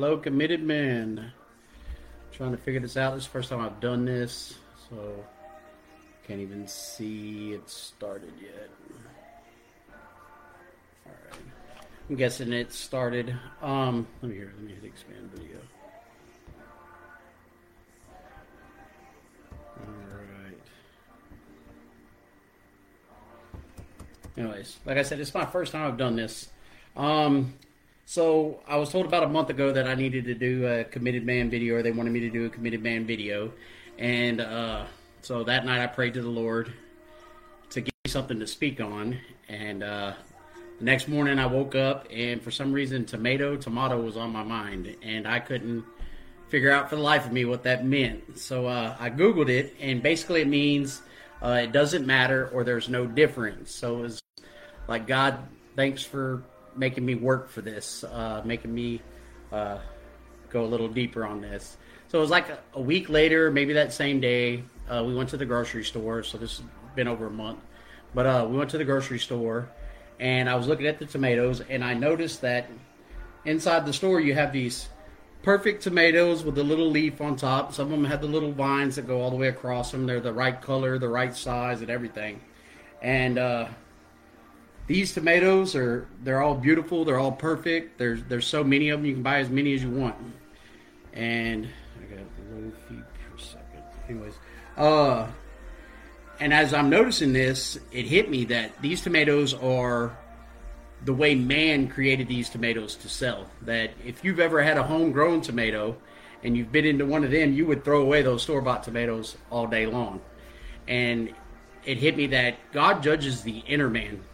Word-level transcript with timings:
Hello, 0.00 0.16
committed 0.16 0.62
men. 0.62 1.30
Trying 2.32 2.52
to 2.52 2.56
figure 2.56 2.80
this 2.80 2.96
out. 2.96 3.12
This 3.12 3.24
is 3.24 3.26
the 3.26 3.32
first 3.32 3.50
time 3.50 3.60
I've 3.60 3.80
done 3.80 4.06
this, 4.06 4.54
so 4.88 5.26
can't 6.26 6.40
even 6.40 6.66
see 6.66 7.52
it 7.52 7.68
started 7.68 8.32
yet. 8.40 8.70
All 11.04 11.12
right. 11.12 11.40
I'm 12.08 12.16
guessing 12.16 12.50
it 12.54 12.72
started. 12.72 13.36
Um, 13.60 14.06
let 14.22 14.30
me 14.30 14.36
hear. 14.36 14.50
Let 14.56 14.64
me 14.64 14.72
hit 14.72 14.84
expand 14.84 15.32
video. 15.34 15.58
All 19.80 20.16
right. 20.16 20.56
Anyways, 24.38 24.78
like 24.86 24.96
I 24.96 25.02
said, 25.02 25.20
it's 25.20 25.34
my 25.34 25.44
first 25.44 25.72
time 25.72 25.86
I've 25.86 25.98
done 25.98 26.16
this. 26.16 26.48
Um, 26.96 27.52
so 28.10 28.58
I 28.66 28.76
was 28.76 28.90
told 28.90 29.06
about 29.06 29.22
a 29.22 29.28
month 29.28 29.50
ago 29.50 29.70
that 29.70 29.86
I 29.86 29.94
needed 29.94 30.24
to 30.24 30.34
do 30.34 30.66
a 30.66 30.82
committed 30.82 31.24
man 31.24 31.48
video, 31.48 31.76
or 31.76 31.82
they 31.82 31.92
wanted 31.92 32.12
me 32.12 32.18
to 32.18 32.28
do 32.28 32.44
a 32.44 32.50
committed 32.50 32.82
man 32.82 33.06
video, 33.06 33.52
and 34.00 34.40
uh, 34.40 34.86
so 35.22 35.44
that 35.44 35.64
night 35.64 35.80
I 35.80 35.86
prayed 35.86 36.14
to 36.14 36.20
the 36.20 36.28
Lord 36.28 36.72
to 37.70 37.80
give 37.80 37.94
me 38.04 38.10
something 38.10 38.40
to 38.40 38.48
speak 38.48 38.80
on, 38.80 39.16
and 39.48 39.84
uh, 39.84 40.14
the 40.80 40.84
next 40.84 41.06
morning 41.06 41.38
I 41.38 41.46
woke 41.46 41.76
up, 41.76 42.08
and 42.10 42.42
for 42.42 42.50
some 42.50 42.72
reason 42.72 43.04
tomato 43.04 43.54
tomato 43.56 44.02
was 44.02 44.16
on 44.16 44.32
my 44.32 44.42
mind, 44.42 44.92
and 45.02 45.28
I 45.28 45.38
couldn't 45.38 45.84
figure 46.48 46.72
out 46.72 46.90
for 46.90 46.96
the 46.96 47.02
life 47.02 47.26
of 47.26 47.32
me 47.32 47.44
what 47.44 47.62
that 47.62 47.84
meant. 47.84 48.40
So 48.40 48.66
uh, 48.66 48.96
I 48.98 49.10
googled 49.10 49.50
it, 49.50 49.76
and 49.78 50.02
basically 50.02 50.40
it 50.40 50.48
means 50.48 51.00
uh, 51.40 51.60
it 51.62 51.70
doesn't 51.70 52.04
matter 52.04 52.50
or 52.52 52.64
there's 52.64 52.88
no 52.88 53.06
difference. 53.06 53.70
So 53.70 53.98
it 53.98 54.02
was 54.02 54.22
like 54.88 55.06
God, 55.06 55.38
thanks 55.76 56.02
for 56.02 56.42
making 56.76 57.04
me 57.04 57.14
work 57.14 57.48
for 57.48 57.60
this, 57.60 58.04
uh, 58.04 58.42
making 58.44 58.74
me 58.74 59.00
uh, 59.52 59.78
go 60.50 60.64
a 60.64 60.66
little 60.66 60.88
deeper 60.88 61.24
on 61.24 61.40
this. 61.40 61.76
So 62.08 62.18
it 62.18 62.20
was 62.20 62.30
like 62.30 62.48
a, 62.48 62.58
a 62.74 62.80
week 62.80 63.08
later, 63.08 63.50
maybe 63.50 63.72
that 63.74 63.92
same 63.92 64.20
day, 64.20 64.64
uh, 64.88 65.04
we 65.06 65.14
went 65.14 65.28
to 65.30 65.36
the 65.36 65.46
grocery 65.46 65.84
store. 65.84 66.22
So 66.22 66.38
this 66.38 66.58
has 66.58 66.66
been 66.94 67.08
over 67.08 67.26
a 67.26 67.30
month, 67.30 67.60
but 68.14 68.26
uh, 68.26 68.46
we 68.48 68.56
went 68.56 68.70
to 68.70 68.78
the 68.78 68.84
grocery 68.84 69.18
store, 69.18 69.68
and 70.18 70.48
I 70.48 70.56
was 70.56 70.66
looking 70.66 70.86
at 70.86 70.98
the 70.98 71.06
tomatoes, 71.06 71.62
and 71.68 71.84
I 71.84 71.94
noticed 71.94 72.40
that 72.42 72.68
inside 73.44 73.86
the 73.86 73.92
store 73.92 74.20
you 74.20 74.34
have 74.34 74.52
these 74.52 74.88
perfect 75.42 75.82
tomatoes 75.82 76.44
with 76.44 76.54
the 76.54 76.64
little 76.64 76.90
leaf 76.90 77.20
on 77.20 77.36
top. 77.36 77.72
Some 77.72 77.86
of 77.86 77.90
them 77.92 78.04
had 78.04 78.20
the 78.20 78.26
little 78.26 78.52
vines 78.52 78.96
that 78.96 79.06
go 79.06 79.20
all 79.20 79.30
the 79.30 79.36
way 79.36 79.48
across 79.48 79.90
them. 79.90 80.06
They're 80.06 80.20
the 80.20 80.32
right 80.32 80.60
color, 80.60 80.98
the 80.98 81.08
right 81.08 81.34
size, 81.34 81.80
and 81.80 81.90
everything. 81.90 82.40
And 83.00 83.38
uh, 83.38 83.68
these 84.90 85.12
tomatoes 85.14 85.76
are 85.76 86.08
they're 86.24 86.42
all 86.42 86.56
beautiful. 86.56 87.04
They're 87.04 87.20
all 87.20 87.30
perfect. 87.30 87.96
There's 87.96 88.24
there's 88.24 88.44
so 88.44 88.64
many 88.64 88.88
of 88.88 88.98
them. 88.98 89.06
You 89.06 89.14
can 89.14 89.22
buy 89.22 89.38
as 89.38 89.48
many 89.48 89.72
as 89.72 89.84
you 89.84 89.90
want. 89.90 90.16
And 91.12 91.68
I 91.96 92.12
got 92.12 92.24
low 92.50 92.72
feet 92.88 93.04
for 93.28 93.36
a 93.36 93.40
second. 93.40 93.82
Anyways, 94.08 94.34
uh, 94.76 95.28
and 96.40 96.52
as 96.52 96.74
I'm 96.74 96.90
noticing 96.90 97.32
this, 97.32 97.78
it 97.92 98.06
hit 98.06 98.28
me 98.28 98.46
that 98.46 98.82
these 98.82 99.00
tomatoes 99.00 99.54
are 99.54 100.18
the 101.04 101.14
way 101.14 101.36
man 101.36 101.86
created 101.86 102.26
these 102.26 102.50
tomatoes 102.50 102.96
to 102.96 103.08
sell. 103.08 103.46
That 103.62 103.92
if 104.04 104.24
you've 104.24 104.40
ever 104.40 104.60
had 104.60 104.76
a 104.76 104.82
homegrown 104.82 105.42
tomato 105.42 105.98
and 106.42 106.56
you've 106.56 106.72
bit 106.72 106.84
into 106.84 107.06
one 107.06 107.22
of 107.22 107.30
them, 107.30 107.52
you 107.52 107.64
would 107.66 107.84
throw 107.84 108.02
away 108.02 108.22
those 108.22 108.42
store 108.42 108.60
bought 108.60 108.82
tomatoes 108.82 109.36
all 109.52 109.68
day 109.68 109.86
long. 109.86 110.20
And 110.88 111.32
it 111.84 111.98
hit 111.98 112.16
me 112.16 112.26
that 112.26 112.56
God 112.72 113.04
judges 113.04 113.42
the 113.42 113.58
inner 113.68 113.88
man. 113.88 114.24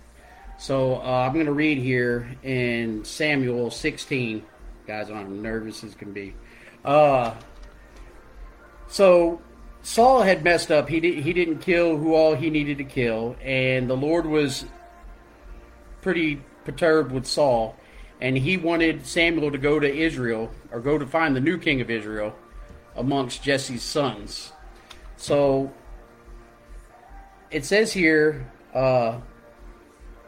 So 0.58 0.96
uh, 0.96 1.26
I'm 1.26 1.34
going 1.34 1.46
to 1.46 1.52
read 1.52 1.78
here 1.78 2.34
in 2.42 3.04
Samuel 3.04 3.70
16. 3.70 4.44
Guys, 4.86 5.10
I'm 5.10 5.42
nervous 5.42 5.84
as 5.84 5.94
can 5.94 6.12
be. 6.12 6.34
Uh, 6.84 7.34
so 8.88 9.40
Saul 9.82 10.22
had 10.22 10.42
messed 10.42 10.70
up. 10.70 10.88
He 10.88 11.00
did, 11.00 11.22
he 11.22 11.32
didn't 11.32 11.58
kill 11.58 11.96
who 11.98 12.14
all 12.14 12.34
he 12.34 12.48
needed 12.48 12.78
to 12.78 12.84
kill, 12.84 13.36
and 13.42 13.88
the 13.88 13.96
Lord 13.96 14.24
was 14.24 14.64
pretty 16.00 16.42
perturbed 16.64 17.12
with 17.12 17.26
Saul, 17.26 17.76
and 18.20 18.38
he 18.38 18.56
wanted 18.56 19.06
Samuel 19.06 19.50
to 19.50 19.58
go 19.58 19.78
to 19.78 19.92
Israel 19.92 20.50
or 20.70 20.80
go 20.80 20.96
to 20.96 21.06
find 21.06 21.36
the 21.36 21.40
new 21.40 21.58
king 21.58 21.80
of 21.80 21.90
Israel 21.90 22.34
amongst 22.96 23.42
Jesse's 23.42 23.82
sons. 23.82 24.52
So 25.16 25.72
it 27.50 27.64
says 27.64 27.92
here, 27.92 28.50
uh, 28.72 29.18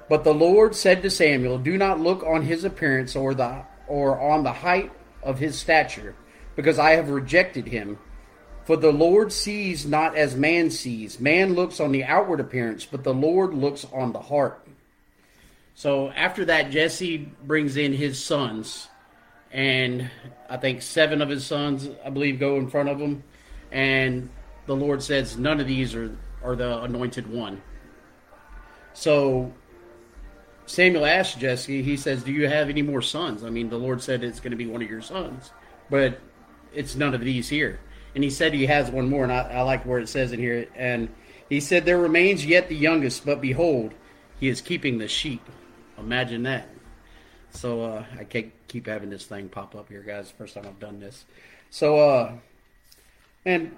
but 0.09 0.25
the 0.25 0.35
Lord 0.35 0.75
said 0.75 1.03
to 1.03 1.11
Samuel, 1.11 1.59
"Do 1.59 1.77
not 1.77 2.01
look 2.01 2.23
on 2.23 2.43
his 2.43 2.65
appearance 2.65 3.15
or 3.15 3.35
the 3.35 3.65
or 3.87 4.21
on 4.21 4.43
the 4.43 4.53
height 4.53 4.93
of 5.23 5.39
his 5.39 5.59
stature, 5.59 6.15
because 6.57 6.79
I 6.79 6.93
have 6.93 7.11
rejected 7.11 7.69
him." 7.69 7.99
For 8.65 8.77
the 8.77 8.93
Lord 8.93 9.33
sees 9.33 9.87
not 9.87 10.15
as 10.15 10.37
man 10.37 10.71
sees. 10.71 11.19
Man 11.19 11.55
looks 11.55 11.81
on 11.81 11.91
the 11.91 12.05
outward 12.05 12.39
appearance, 12.39 12.85
but 12.85 13.03
the 13.03 13.15
Lord 13.15 13.55
looks 13.55 13.87
on 13.93 14.13
the 14.13 14.21
heart. 14.21 14.61
So 15.75 16.11
after 16.11 16.45
that, 16.45 16.71
Jesse 16.71 17.31
brings 17.45 17.77
in 17.79 17.95
his 17.95 18.23
sons, 18.23 18.89
and 19.51 20.11
I 20.51 20.59
think 20.59 20.83
seven 20.83 21.23
of 21.23 21.31
his 21.31 21.47
sons, 21.47 21.89
I 22.05 22.11
believe, 22.11 22.39
go 22.39 22.57
in 22.57 22.69
front 22.69 22.91
of 22.91 22.99
him, 22.99 23.23
and 23.73 24.29
the 24.67 24.77
Lord 24.77 25.03
says, 25.03 25.39
"None 25.39 25.61
of 25.61 25.67
these 25.67 25.95
are 25.95 26.11
are 26.45 26.55
the 26.55 26.83
anointed 26.83 27.33
one." 27.33 27.63
So 28.93 29.53
Samuel 30.69 31.07
asked 31.07 31.39
Jesse, 31.39 31.83
he 31.83 31.97
says, 31.97 32.23
"Do 32.23 32.31
you 32.31 32.47
have 32.47 32.69
any 32.69 32.83
more 32.83 33.01
sons?" 33.01 33.43
I 33.43 33.49
mean, 33.49 33.71
the 33.71 33.79
Lord 33.79 34.03
said 34.03 34.23
it's 34.23 34.39
going 34.39 34.51
to 34.51 34.57
be 34.57 34.67
one 34.67 34.83
of 34.83 34.91
your 34.91 35.01
sons, 35.01 35.51
but 35.89 36.21
it's 36.75 36.95
none 36.95 37.15
of 37.15 37.23
these 37.23 37.49
here. 37.49 37.81
And 38.15 38.23
he 38.23 38.29
said 38.29 38.53
he 38.53 38.67
has 38.67 38.91
one 38.91 39.09
more, 39.09 39.23
and 39.23 39.33
I, 39.33 39.41
I 39.51 39.63
like 39.63 39.87
where 39.87 39.99
it 39.99 40.11
says 40.11 40.31
in 40.31 40.39
here. 40.39 40.67
And 40.77 41.09
he 41.49 41.61
said, 41.61 41.87
"There 41.87 41.99
remains 41.99 42.45
yet 42.45 42.69
the 42.69 42.77
youngest, 42.77 43.25
but 43.25 43.41
behold, 43.41 43.95
he 44.39 44.49
is 44.49 44.61
keeping 44.61 44.99
the 44.99 45.09
sheep." 45.09 45.41
Imagine 45.99 46.43
that. 46.43 46.69
So 47.51 47.83
uh, 47.83 48.05
I 48.19 48.25
can't 48.25 48.53
keep 48.69 48.87
having 48.87 49.09
this 49.09 49.25
thing 49.25 49.49
pop 49.49 49.75
up 49.75 49.89
here, 49.89 50.03
guys. 50.03 50.31
First 50.31 50.55
time 50.55 50.67
I've 50.67 50.79
done 50.79 51.01
this. 51.01 51.25
So, 51.71 51.99
uh, 51.99 52.33
and 53.47 53.75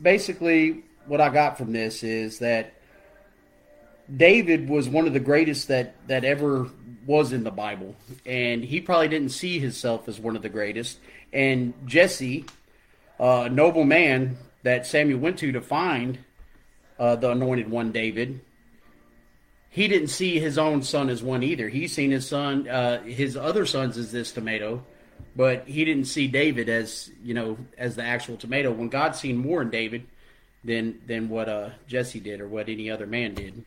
basically, 0.00 0.84
what 1.04 1.20
I 1.20 1.28
got 1.28 1.58
from 1.58 1.72
this 1.72 2.02
is 2.02 2.38
that 2.38 2.79
David 4.16 4.68
was 4.68 4.88
one 4.88 5.06
of 5.06 5.12
the 5.12 5.20
greatest 5.20 5.68
that 5.68 5.94
that 6.08 6.24
ever 6.24 6.68
was 7.06 7.32
in 7.32 7.44
the 7.44 7.50
Bible, 7.50 7.94
and 8.26 8.64
he 8.64 8.80
probably 8.80 9.08
didn't 9.08 9.30
see 9.30 9.58
himself 9.58 10.08
as 10.08 10.20
one 10.20 10.36
of 10.36 10.42
the 10.42 10.48
greatest. 10.48 10.98
And 11.32 11.74
Jesse, 11.86 12.44
a 13.18 13.22
uh, 13.22 13.48
noble 13.48 13.84
man 13.84 14.36
that 14.62 14.86
Samuel 14.86 15.20
went 15.20 15.38
to 15.38 15.52
to 15.52 15.60
find 15.60 16.18
uh, 16.98 17.16
the 17.16 17.30
anointed 17.30 17.70
one, 17.70 17.92
David, 17.92 18.40
he 19.70 19.86
didn't 19.88 20.08
see 20.08 20.38
his 20.38 20.58
own 20.58 20.82
son 20.82 21.08
as 21.08 21.22
one 21.22 21.42
either. 21.42 21.68
He's 21.68 21.92
seen 21.92 22.10
his 22.10 22.26
son, 22.26 22.68
uh, 22.68 23.02
his 23.02 23.36
other 23.36 23.64
sons 23.64 23.96
as 23.96 24.10
this 24.10 24.32
tomato, 24.32 24.84
but 25.36 25.66
he 25.68 25.84
didn't 25.84 26.06
see 26.06 26.26
David 26.26 26.68
as 26.68 27.10
you 27.22 27.34
know 27.34 27.56
as 27.78 27.96
the 27.96 28.02
actual 28.02 28.36
tomato. 28.36 28.72
When 28.72 28.88
God 28.88 29.14
seen 29.14 29.36
more 29.36 29.62
in 29.62 29.70
David 29.70 30.06
than 30.64 31.00
than 31.06 31.28
what 31.28 31.48
uh, 31.48 31.70
Jesse 31.86 32.20
did 32.20 32.40
or 32.40 32.48
what 32.48 32.68
any 32.68 32.90
other 32.90 33.06
man 33.06 33.34
did. 33.34 33.64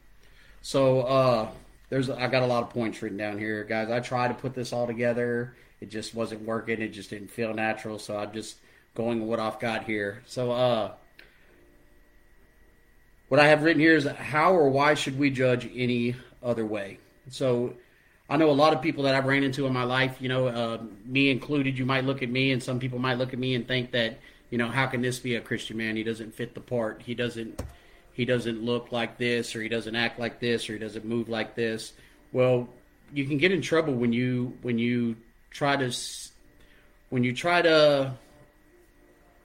So 0.63 1.01
uh, 1.01 1.51
there's 1.89 2.09
I 2.09 2.27
got 2.27 2.41
a 2.41 2.47
lot 2.47 2.63
of 2.63 2.69
points 2.69 3.01
written 3.01 3.17
down 3.17 3.37
here, 3.37 3.63
guys. 3.65 3.91
I 3.91 3.99
tried 3.99 4.29
to 4.29 4.33
put 4.33 4.55
this 4.55 4.73
all 4.73 4.87
together. 4.87 5.55
It 5.81 5.91
just 5.91 6.15
wasn't 6.15 6.41
working. 6.43 6.81
It 6.81 6.89
just 6.89 7.09
didn't 7.09 7.29
feel 7.29 7.53
natural. 7.53 7.99
So 7.99 8.17
I'm 8.17 8.31
just 8.31 8.55
going 8.95 9.19
with 9.19 9.29
what 9.29 9.39
I've 9.39 9.59
got 9.59 9.83
here. 9.83 10.23
So 10.25 10.51
uh, 10.51 10.91
what 13.27 13.41
I 13.41 13.47
have 13.47 13.63
written 13.63 13.81
here 13.81 13.97
is 13.97 14.05
how 14.05 14.53
or 14.53 14.69
why 14.69 14.93
should 14.93 15.19
we 15.19 15.29
judge 15.29 15.69
any 15.75 16.15
other 16.41 16.65
way? 16.65 16.97
So 17.29 17.73
I 18.29 18.37
know 18.37 18.49
a 18.49 18.51
lot 18.51 18.71
of 18.71 18.81
people 18.81 19.03
that 19.03 19.15
I've 19.15 19.25
ran 19.25 19.43
into 19.43 19.67
in 19.67 19.73
my 19.73 19.83
life, 19.83 20.15
you 20.21 20.29
know, 20.29 20.47
uh, 20.47 20.81
me 21.05 21.29
included, 21.29 21.77
you 21.77 21.85
might 21.85 22.05
look 22.05 22.23
at 22.23 22.29
me 22.29 22.51
and 22.53 22.63
some 22.63 22.79
people 22.79 22.99
might 22.99 23.17
look 23.17 23.33
at 23.33 23.39
me 23.39 23.55
and 23.55 23.67
think 23.67 23.91
that, 23.91 24.17
you 24.49 24.57
know, 24.57 24.69
how 24.69 24.85
can 24.85 25.01
this 25.01 25.19
be 25.19 25.35
a 25.35 25.41
Christian 25.41 25.75
man? 25.75 25.97
He 25.97 26.03
doesn't 26.03 26.33
fit 26.33 26.53
the 26.53 26.61
part. 26.61 27.01
He 27.05 27.15
doesn't 27.15 27.61
he 28.13 28.25
doesn't 28.25 28.63
look 28.63 28.91
like 28.91 29.17
this 29.17 29.55
or 29.55 29.61
he 29.61 29.69
doesn't 29.69 29.95
act 29.95 30.19
like 30.19 30.39
this 30.39 30.69
or 30.69 30.73
he 30.73 30.79
doesn't 30.79 31.03
move 31.03 31.29
like 31.29 31.55
this. 31.55 31.93
Well, 32.31 32.69
you 33.13 33.25
can 33.25 33.37
get 33.37 33.51
in 33.51 33.61
trouble 33.61 33.93
when 33.93 34.13
you 34.13 34.57
when 34.61 34.77
you 34.77 35.17
try 35.49 35.75
to 35.75 35.95
when 37.09 37.23
you 37.23 37.33
try 37.33 37.61
to 37.61 38.13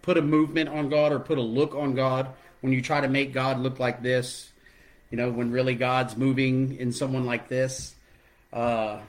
put 0.02 0.16
a 0.16 0.22
movement 0.22 0.68
on 0.68 0.88
God 0.88 1.12
or 1.12 1.18
put 1.18 1.38
a 1.38 1.42
look 1.42 1.74
on 1.74 1.94
God 1.94 2.28
when 2.60 2.72
you 2.72 2.82
try 2.82 3.00
to 3.00 3.08
make 3.08 3.32
God 3.32 3.60
look 3.60 3.78
like 3.78 4.02
this, 4.02 4.50
you 5.10 5.18
know, 5.18 5.30
when 5.30 5.50
really 5.52 5.74
God's 5.74 6.16
moving 6.16 6.76
in 6.78 6.92
someone 6.92 7.24
like 7.24 7.48
this. 7.48 7.94
Uh, 8.52 9.00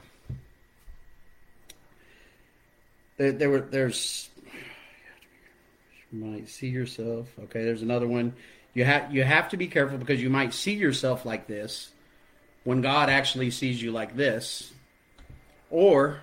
there, 3.16 3.32
there 3.32 3.50
were 3.50 3.60
there's 3.60 4.28
you 6.12 6.24
might 6.24 6.48
see 6.48 6.68
yourself. 6.68 7.28
Okay, 7.44 7.64
there's 7.64 7.82
another 7.82 8.08
one. 8.08 8.34
You 8.74 8.84
have 8.84 9.12
you 9.14 9.24
have 9.24 9.48
to 9.50 9.56
be 9.56 9.66
careful 9.66 9.98
because 9.98 10.22
you 10.22 10.30
might 10.30 10.54
see 10.54 10.74
yourself 10.74 11.24
like 11.24 11.46
this 11.46 11.90
when 12.64 12.80
God 12.80 13.08
actually 13.08 13.50
sees 13.50 13.82
you 13.82 13.90
like 13.90 14.16
this, 14.16 14.72
or 15.70 16.20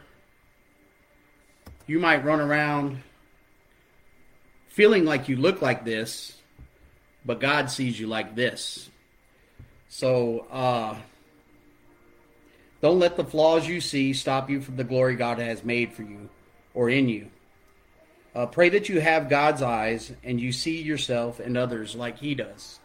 you 1.87 1.99
might 1.99 2.23
run 2.23 2.39
around 2.39 3.01
feeling 4.67 5.05
like 5.05 5.27
you 5.27 5.35
look 5.35 5.61
like 5.61 5.83
this, 5.83 6.37
but 7.25 7.39
God 7.39 7.71
sees 7.71 7.99
you 7.99 8.07
like 8.07 8.35
this. 8.35 8.89
So, 9.89 10.45
uh, 10.51 10.95
don't 12.81 12.99
let 12.99 13.17
the 13.17 13.23
flaws 13.23 13.67
you 13.67 13.81
see 13.81 14.13
stop 14.13 14.49
you 14.49 14.61
from 14.61 14.75
the 14.75 14.83
glory 14.83 15.15
God 15.15 15.39
has 15.39 15.63
made 15.63 15.93
for 15.93 16.03
you 16.03 16.29
or 16.73 16.89
in 16.89 17.09
you. 17.09 17.31
Uh, 18.37 18.45
pray 18.45 18.69
that 18.69 18.87
you 18.87 19.01
have 19.01 19.29
God's 19.29 19.63
eyes 19.63 20.13
and 20.23 20.39
you 20.39 20.51
see 20.51 20.79
yourself 20.79 21.39
and 21.39 21.57
others 21.57 21.95
like 21.95 22.19
He 22.19 22.35
does. 22.35 22.77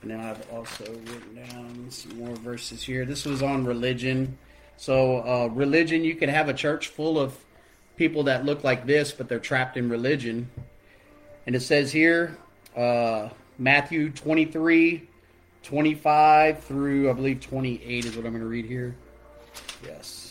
And 0.00 0.10
then 0.10 0.18
I've 0.18 0.50
also 0.50 0.84
written 0.84 1.34
down 1.34 1.90
some 1.90 2.16
more 2.16 2.34
verses 2.36 2.82
here. 2.82 3.04
This 3.04 3.26
was 3.26 3.42
on 3.42 3.66
religion. 3.66 4.38
So, 4.78 5.18
uh, 5.18 5.48
religion, 5.48 6.04
you 6.04 6.14
can 6.14 6.30
have 6.30 6.48
a 6.48 6.54
church 6.54 6.88
full 6.88 7.18
of 7.18 7.36
people 7.96 8.22
that 8.22 8.46
look 8.46 8.64
like 8.64 8.86
this, 8.86 9.12
but 9.12 9.28
they're 9.28 9.38
trapped 9.38 9.76
in 9.76 9.90
religion. 9.90 10.48
And 11.46 11.54
it 11.54 11.60
says 11.60 11.92
here, 11.92 12.38
uh, 12.74 13.28
Matthew 13.58 14.08
23, 14.08 15.06
25 15.64 16.64
through, 16.64 17.10
I 17.10 17.12
believe, 17.12 17.42
28 17.42 18.06
is 18.06 18.16
what 18.16 18.24
I'm 18.24 18.32
going 18.32 18.40
to 18.40 18.48
read 18.48 18.64
here. 18.64 18.96
Yes. 19.84 20.25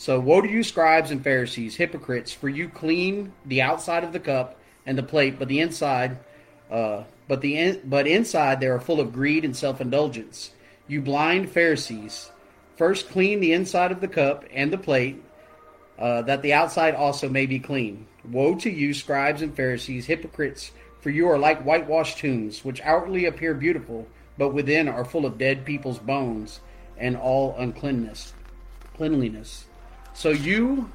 So, 0.00 0.18
woe 0.18 0.40
to 0.40 0.48
you, 0.48 0.62
scribes 0.62 1.10
and 1.10 1.22
Pharisees, 1.22 1.76
hypocrites, 1.76 2.32
for 2.32 2.48
you 2.48 2.70
clean 2.70 3.34
the 3.44 3.60
outside 3.60 4.02
of 4.02 4.14
the 4.14 4.18
cup 4.18 4.58
and 4.86 4.96
the 4.96 5.02
plate, 5.02 5.38
but 5.38 5.48
the 5.48 5.60
inside, 5.60 6.16
uh, 6.70 7.02
but 7.28 7.42
the 7.42 7.58
in, 7.58 7.82
but 7.84 8.06
inside 8.06 8.60
they 8.60 8.68
are 8.68 8.80
full 8.80 8.98
of 8.98 9.12
greed 9.12 9.44
and 9.44 9.54
self-indulgence. 9.54 10.52
You 10.88 11.02
blind 11.02 11.50
Pharisees, 11.50 12.30
first 12.76 13.10
clean 13.10 13.40
the 13.40 13.52
inside 13.52 13.92
of 13.92 14.00
the 14.00 14.08
cup 14.08 14.46
and 14.54 14.72
the 14.72 14.78
plate, 14.78 15.22
uh, 15.98 16.22
that 16.22 16.40
the 16.40 16.54
outside 16.54 16.94
also 16.94 17.28
may 17.28 17.44
be 17.44 17.58
clean. 17.58 18.06
Woe 18.24 18.54
to 18.54 18.70
you, 18.70 18.94
scribes 18.94 19.42
and 19.42 19.54
Pharisees, 19.54 20.06
hypocrites, 20.06 20.72
for 21.02 21.10
you 21.10 21.28
are 21.28 21.38
like 21.38 21.62
whitewashed 21.62 22.16
tombs, 22.16 22.64
which 22.64 22.80
outwardly 22.80 23.26
appear 23.26 23.52
beautiful, 23.52 24.08
but 24.38 24.54
within 24.54 24.88
are 24.88 25.04
full 25.04 25.26
of 25.26 25.36
dead 25.36 25.66
people's 25.66 25.98
bones 25.98 26.60
and 26.96 27.18
all 27.18 27.54
uncleanness. 27.58 28.32
Cleanliness. 28.96 29.66
So 30.14 30.30
you 30.30 30.90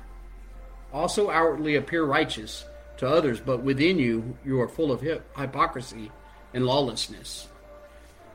also 0.94 1.30
outwardly 1.30 1.76
appear 1.76 2.04
righteous 2.04 2.66
to 2.98 3.08
others, 3.08 3.40
but 3.40 3.62
within 3.62 4.00
you 4.00 4.38
you 4.46 4.60
are 4.62 4.68
full 4.68 4.92
of 4.92 5.02
hypocrisy 5.02 6.12
and 6.54 6.66
lawlessness. 6.66 7.48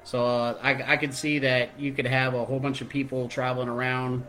So 0.04 0.24
uh, 0.24 0.58
I, 0.60 0.94
I 0.94 0.96
could 0.96 1.14
see 1.14 1.40
that 1.40 1.78
you 1.78 1.92
could 1.92 2.06
have 2.06 2.34
a 2.34 2.44
whole 2.44 2.58
bunch 2.58 2.80
of 2.80 2.88
people 2.88 3.28
traveling 3.28 3.68
around 3.68 4.26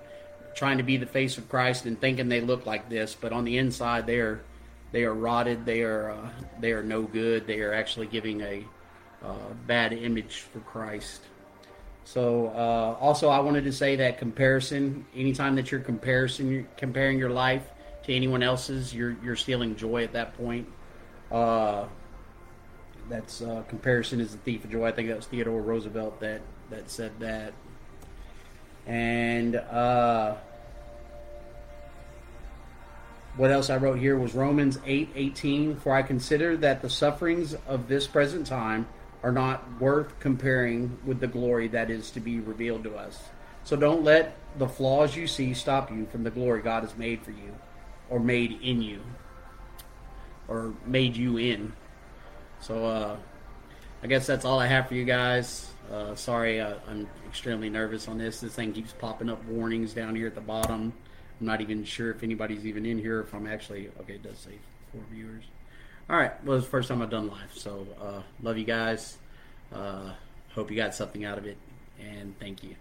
trying 0.53 0.77
to 0.77 0.83
be 0.83 0.97
the 0.97 1.05
face 1.05 1.37
of 1.37 1.47
Christ 1.49 1.85
and 1.85 1.99
thinking 1.99 2.29
they 2.29 2.41
look 2.41 2.65
like 2.65 2.89
this, 2.89 3.15
but 3.19 3.31
on 3.31 3.45
the 3.45 3.57
inside 3.57 4.05
they 4.05 4.19
are 4.19 4.41
they 4.91 5.03
are 5.03 5.13
rotted. 5.13 5.65
They 5.65 5.83
are 5.83 6.11
uh, 6.11 6.29
they 6.59 6.73
are 6.73 6.83
no 6.83 7.03
good. 7.03 7.47
They 7.47 7.61
are 7.61 7.73
actually 7.73 8.07
giving 8.07 8.41
a 8.41 8.65
uh, 9.23 9.53
bad 9.65 9.93
image 9.93 10.39
for 10.39 10.59
Christ. 10.59 11.21
So 12.03 12.47
uh, 12.47 12.97
also 12.99 13.29
I 13.29 13.39
wanted 13.39 13.63
to 13.65 13.71
say 13.71 13.95
that 13.97 14.17
comparison. 14.17 15.05
Anytime 15.15 15.55
that 15.55 15.71
you're 15.71 15.81
comparison 15.81 16.67
comparing 16.77 17.17
your 17.17 17.29
life 17.29 17.63
to 18.03 18.13
anyone 18.13 18.43
else's, 18.43 18.93
you're 18.93 19.15
you're 19.23 19.35
stealing 19.35 19.75
joy 19.75 20.03
at 20.03 20.13
that 20.13 20.35
point. 20.37 20.67
Uh, 21.31 21.85
that's 23.09 23.41
uh, 23.41 23.63
comparison 23.67 24.19
is 24.19 24.31
the 24.31 24.37
thief 24.39 24.63
of 24.63 24.71
joy. 24.71 24.87
I 24.87 24.91
think 24.91 25.09
that 25.09 25.17
was 25.17 25.25
Theodore 25.27 25.61
Roosevelt 25.61 26.19
that 26.19 26.41
that 26.69 26.89
said 26.89 27.11
that. 27.19 27.53
And 28.87 29.55
uh, 29.55 30.35
what 33.37 33.51
else 33.51 33.69
I 33.69 33.77
wrote 33.77 33.99
here 33.99 34.17
was 34.17 34.33
Romans 34.33 34.79
8 34.85 35.09
18. 35.15 35.75
For 35.77 35.93
I 35.93 36.01
consider 36.01 36.57
that 36.57 36.81
the 36.81 36.89
sufferings 36.89 37.55
of 37.67 37.87
this 37.87 38.07
present 38.07 38.47
time 38.47 38.87
are 39.23 39.31
not 39.31 39.79
worth 39.79 40.19
comparing 40.19 40.97
with 41.05 41.19
the 41.19 41.27
glory 41.27 41.67
that 41.69 41.89
is 41.89 42.11
to 42.11 42.19
be 42.19 42.39
revealed 42.39 42.83
to 42.83 42.95
us. 42.95 43.21
So 43.63 43.75
don't 43.75 44.03
let 44.03 44.35
the 44.57 44.67
flaws 44.67 45.15
you 45.15 45.27
see 45.27 45.53
stop 45.53 45.91
you 45.91 46.07
from 46.11 46.23
the 46.23 46.31
glory 46.31 46.61
God 46.61 46.83
has 46.83 46.97
made 46.97 47.21
for 47.21 47.31
you, 47.31 47.55
or 48.09 48.19
made 48.19 48.59
in 48.61 48.81
you, 48.81 49.01
or 50.47 50.73
made 50.85 51.15
you 51.15 51.37
in. 51.37 51.73
So 52.59 52.85
uh, 52.85 53.17
I 54.03 54.07
guess 54.07 54.25
that's 54.25 54.45
all 54.45 54.59
I 54.59 54.67
have 54.67 54.87
for 54.87 54.95
you 54.95 55.05
guys. 55.05 55.71
Uh, 55.91 56.15
sorry, 56.15 56.59
uh, 56.59 56.75
I'm 56.87 57.07
extremely 57.27 57.69
nervous 57.69 58.07
on 58.07 58.17
this. 58.17 58.39
This 58.39 58.53
thing 58.53 58.73
keeps 58.73 58.93
popping 58.93 59.29
up 59.29 59.43
warnings 59.45 59.93
down 59.93 60.15
here 60.15 60.27
at 60.27 60.35
the 60.35 60.41
bottom. 60.41 60.93
I'm 61.39 61.45
not 61.45 61.61
even 61.61 61.83
sure 61.83 62.11
if 62.11 62.23
anybody's 62.23 62.65
even 62.65 62.85
in 62.85 62.97
here. 62.97 63.19
If 63.21 63.33
I'm 63.33 63.47
actually 63.47 63.89
okay, 64.01 64.13
it 64.13 64.23
does 64.23 64.37
say 64.37 64.57
four 64.91 65.01
viewers. 65.11 65.43
All 66.09 66.17
right, 66.17 66.43
well, 66.43 66.57
it's 66.57 66.65
the 66.65 66.71
first 66.71 66.89
time 66.89 67.01
I've 67.01 67.09
done 67.09 67.27
live, 67.27 67.53
so 67.53 67.87
uh, 68.01 68.21
love 68.41 68.57
you 68.57 68.65
guys. 68.65 69.17
Uh, 69.73 70.11
hope 70.53 70.69
you 70.69 70.75
got 70.75 70.93
something 70.93 71.23
out 71.23 71.37
of 71.37 71.45
it, 71.45 71.57
and 71.99 72.37
thank 72.39 72.63
you. 72.63 72.75